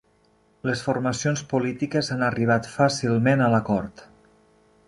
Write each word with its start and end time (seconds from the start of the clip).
Les 0.69 0.79
formacions 0.85 1.43
polítiques 1.51 2.11
han 2.15 2.25
arribat 2.31 2.73
fàcilment 2.79 3.45
a 3.49 3.55
l'acord 3.57 4.07